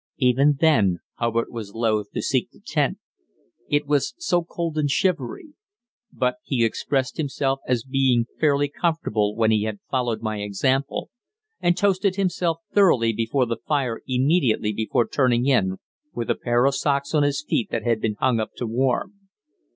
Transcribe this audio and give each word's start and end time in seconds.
Even 0.17 0.57
then 0.59 0.97
Hubbard 1.19 1.49
was 1.51 1.75
loath 1.75 2.09
to 2.15 2.23
seek 2.23 2.49
the 2.49 2.59
tent, 2.59 2.97
it 3.69 3.85
was 3.85 4.15
so 4.17 4.43
"cold 4.43 4.75
and 4.79 4.89
shivery"; 4.89 5.53
but 6.11 6.37
he 6.43 6.65
expressed 6.65 7.17
himself 7.17 7.59
as 7.67 7.83
being 7.83 8.25
fairly 8.39 8.67
comfortable 8.67 9.35
when 9.35 9.51
he 9.51 9.61
had 9.65 9.77
followed 9.91 10.23
my 10.23 10.41
example 10.41 11.11
and 11.59 11.77
toasted 11.77 12.15
himself 12.15 12.61
thoroughly 12.73 13.13
before 13.13 13.45
the 13.45 13.57
fire 13.67 14.01
immediately 14.07 14.73
before 14.73 15.07
turning 15.07 15.45
in 15.45 15.77
with 16.15 16.31
a 16.31 16.35
pair 16.35 16.65
of 16.65 16.73
socks 16.73 17.13
on 17.13 17.21
his 17.21 17.45
feet 17.47 17.69
that 17.69 17.83
had 17.83 18.01
been 18.01 18.15
hung 18.19 18.39
up 18.39 18.53
to 18.55 18.65
warm. 18.65 19.21